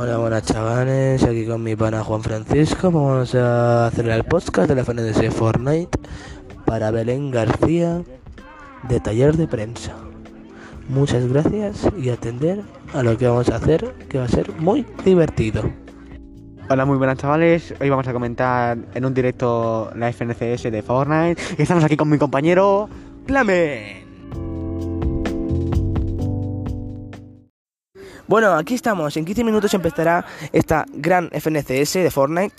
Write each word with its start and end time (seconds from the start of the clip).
Hola, 0.00 0.16
buenas 0.18 0.44
chavales, 0.44 1.24
aquí 1.24 1.44
con 1.44 1.60
mi 1.64 1.74
pana 1.74 2.04
Juan 2.04 2.22
Francisco. 2.22 2.92
Vamos 2.92 3.34
a 3.34 3.88
hacer 3.88 4.08
el 4.08 4.22
podcast 4.22 4.68
de 4.68 4.76
la 4.76 4.84
FNDS 4.84 5.34
Fortnite 5.34 5.98
para 6.64 6.92
Belén 6.92 7.32
García 7.32 8.04
de 8.88 9.00
taller 9.00 9.36
de 9.36 9.48
prensa. 9.48 9.96
Muchas 10.88 11.26
gracias 11.26 11.88
y 12.00 12.10
atender 12.10 12.62
a 12.94 13.02
lo 13.02 13.18
que 13.18 13.26
vamos 13.26 13.48
a 13.48 13.56
hacer, 13.56 13.92
que 14.08 14.18
va 14.18 14.26
a 14.26 14.28
ser 14.28 14.52
muy 14.60 14.86
divertido. 15.04 15.68
Hola, 16.70 16.84
muy 16.84 16.96
buenas 16.96 17.18
chavales. 17.18 17.74
Hoy 17.80 17.90
vamos 17.90 18.06
a 18.06 18.12
comentar 18.12 18.78
en 18.94 19.04
un 19.04 19.12
directo 19.12 19.90
la 19.96 20.12
FNCS 20.12 20.70
de 20.70 20.80
Fortnite. 20.80 21.42
Y 21.58 21.62
estamos 21.62 21.82
aquí 21.82 21.96
con 21.96 22.08
mi 22.08 22.18
compañero 22.18 22.88
Clamen. 23.26 24.07
Bueno, 28.28 28.52
aquí 28.52 28.74
estamos. 28.74 29.16
En 29.16 29.24
15 29.24 29.42
minutos 29.42 29.72
empezará 29.72 30.26
esta 30.52 30.84
gran 30.92 31.30
FNCS 31.32 31.94
de 31.94 32.10
Fortnite. 32.10 32.54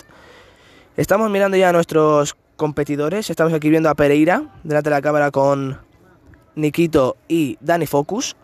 Estamos 0.96 1.30
mirando 1.30 1.56
ya 1.56 1.68
a 1.68 1.72
nuestros 1.72 2.36
competidores. 2.56 3.30
Estamos 3.30 3.52
aquí 3.52 3.70
viendo 3.70 3.88
a 3.88 3.94
Pereira 3.94 4.42
delante 4.64 4.90
de 4.90 4.96
la 4.96 5.00
cámara 5.00 5.30
con 5.30 5.78
Nikito 6.56 7.16
y 7.28 7.56
Dani 7.60 7.86
Focus, 7.86 8.34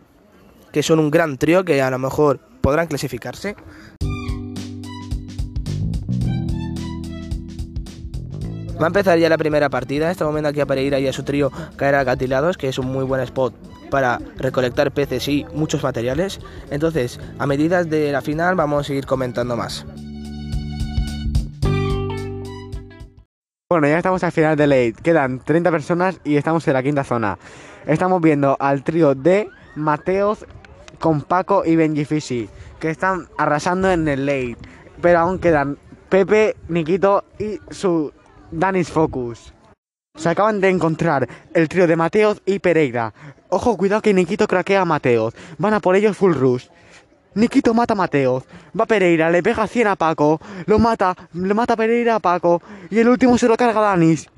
que 0.71 0.85
son 0.85 1.01
un 1.01 1.11
gran 1.11 1.37
trío 1.37 1.65
que 1.65 1.83
a 1.83 1.91
lo 1.91 1.99
mejor 1.99 2.39
podrán 2.61 2.87
clasificarse. 2.87 3.57
Va 8.81 8.85
a 8.85 8.87
empezar 8.87 9.19
ya 9.19 9.29
la 9.29 9.39
primera 9.39 9.69
partida. 9.69 10.13
Estamos 10.13 10.33
viendo 10.33 10.51
aquí 10.51 10.61
a 10.61 10.67
Pereira 10.67 11.01
y 11.01 11.09
a 11.09 11.13
su 11.13 11.25
trío 11.25 11.51
caer 11.75 11.97
acantilados, 11.97 12.57
que 12.57 12.69
es 12.69 12.79
un 12.79 12.87
muy 12.87 13.05
buen 13.05 13.21
spot 13.23 13.53
para 13.91 14.19
recolectar 14.37 14.93
peces 14.93 15.29
y 15.29 15.47
muchos 15.55 15.83
materiales. 15.83 16.41
Entonces, 16.71 17.21
a 17.39 17.47
medida 17.47 17.85
de 17.85 18.13
la 18.13 18.23
final 18.23 18.55
vamos 18.55 18.89
a 18.89 18.95
ir 18.95 19.07
comentando 19.07 19.57
más. 19.57 19.87
Bueno, 23.69 23.89
ya 23.89 23.97
estamos 23.97 24.23
al 24.23 24.31
final 24.31 24.57
de 24.57 24.69
late. 24.69 24.95
Quedan 25.03 25.41
30 25.41 25.71
personas 25.73 26.21
y 26.23 26.37
estamos 26.37 26.67
en 26.69 26.75
la 26.75 26.83
quinta 26.85 27.03
zona. 27.03 27.37
Estamos 27.85 28.21
viendo 28.21 28.57
al 28.61 28.85
trío 28.85 29.17
de 29.17 29.49
Mateos 29.75 30.47
con 31.01 31.23
Paco 31.23 31.65
y 31.65 31.75
Benji 31.75 32.05
Fisi, 32.05 32.49
que 32.79 32.91
están 32.91 33.27
arrasando 33.37 33.91
en 33.91 34.07
el 34.07 34.25
late. 34.25 34.57
Pero 35.03 35.19
aún 35.19 35.41
quedan 35.41 35.79
Pepe, 36.09 36.55
Nikito 36.69 37.25
y 37.41 37.59
su 37.71 38.13
Danis 38.53 38.89
Focus. 38.89 39.53
Se 40.17 40.29
acaban 40.29 40.61
de 40.61 40.71
encontrar 40.71 41.29
el 41.55 41.69
trío 41.69 41.87
de 41.87 41.97
Mateos 41.97 42.43
y 42.47 42.59
Pereira. 42.59 43.13
Ojo, 43.49 43.77
cuidado 43.77 44.03
que 44.03 44.15
Nikito 44.15 44.47
craquea 44.47 44.81
a 44.81 44.85
Mateos. 44.85 45.35
Van 45.59 45.75
a 45.75 45.81
por 45.81 45.95
ellos 45.95 46.17
full 46.17 46.35
rush. 46.35 46.67
Nikito 47.35 47.75
mata 47.75 47.93
a 47.93 47.97
Mateos. 47.97 48.45
Va 48.79 48.87
Pereira, 48.87 49.31
le 49.31 49.43
pega 49.43 49.67
100 49.67 49.89
a 49.89 49.97
Paco. 49.97 50.41
Lo 50.65 50.79
mata, 50.79 51.15
le 51.35 51.53
mata 51.53 51.77
Pereira 51.77 52.17
a 52.17 52.21
Paco. 52.21 52.63
Y 52.91 52.99
el 52.99 53.09
último 53.09 53.37
se 53.37 53.47
lo 53.47 53.57
carga 53.57 53.81
Danis. 53.81 54.29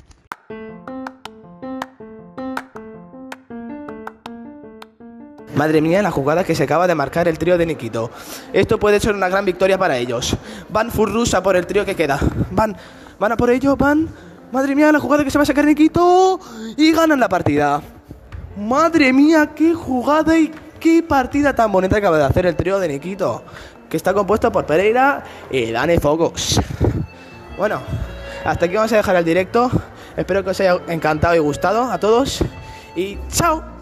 Madre 5.54 5.80
mía, 5.80 6.02
la 6.02 6.10
jugada 6.10 6.44
que 6.44 6.54
se 6.54 6.64
acaba 6.64 6.86
de 6.86 6.94
marcar 6.94 7.26
el 7.28 7.38
trío 7.38 7.56
de 7.56 7.66
Nikito. 7.66 8.10
Esto 8.52 8.78
puede 8.78 9.00
ser 9.00 9.14
una 9.14 9.28
gran 9.28 9.44
victoria 9.44 9.78
para 9.78 9.96
ellos. 9.96 10.36
Van 10.68 10.90
full 10.90 11.10
rush 11.10 11.34
a 11.34 11.42
por 11.42 11.56
el 11.56 11.66
trío 11.66 11.84
que 11.84 11.96
queda. 11.96 12.18
Van, 12.50 12.76
van 13.18 13.32
a 13.32 13.36
por 13.36 13.50
ello, 13.50 13.76
van. 13.76 14.08
Madre 14.50 14.74
mía, 14.74 14.90
la 14.90 14.98
jugada 14.98 15.24
que 15.24 15.30
se 15.30 15.38
va 15.38 15.42
a 15.42 15.46
sacar 15.46 15.64
Nikito. 15.64 16.40
Y 16.76 16.92
ganan 16.92 17.20
la 17.20 17.28
partida. 17.28 17.82
Madre 18.56 19.12
mía, 19.12 19.50
qué 19.54 19.74
jugada 19.74 20.38
y 20.38 20.50
qué 20.80 21.02
partida 21.02 21.54
tan 21.54 21.70
bonita 21.70 21.98
acaba 21.98 22.18
de 22.18 22.24
hacer 22.24 22.46
el 22.46 22.56
trío 22.56 22.78
de 22.78 22.88
Nikito. 22.88 23.42
Que 23.88 23.96
está 23.96 24.14
compuesto 24.14 24.50
por 24.50 24.66
Pereira 24.66 25.22
y 25.50 25.70
Dani 25.70 25.98
Focus. 25.98 26.60
Bueno, 27.56 27.80
hasta 28.44 28.66
aquí 28.66 28.74
vamos 28.76 28.92
a 28.92 28.96
dejar 28.96 29.16
el 29.16 29.24
directo. 29.24 29.70
Espero 30.16 30.42
que 30.42 30.50
os 30.50 30.60
haya 30.60 30.78
encantado 30.88 31.34
y 31.34 31.38
gustado 31.38 31.90
a 31.90 31.98
todos. 31.98 32.42
Y 32.96 33.18
chao. 33.30 33.77